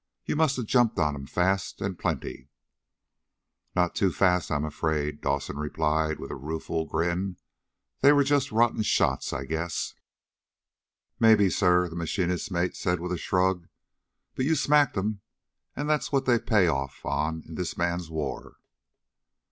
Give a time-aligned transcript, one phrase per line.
[0.25, 2.49] You must have jumped on him fast, and plenty."
[3.75, 7.37] "Not too fast, I'm afraid," Dawson replied with a rueful grin.
[7.99, 9.93] "They were just rotten shots, I guess."
[11.19, 13.67] "Maybe, sir," the machinist's mate said with a shrug.
[14.33, 15.21] "But you smacked 'em,
[15.75, 18.55] and that's what they pay off on in this man's war."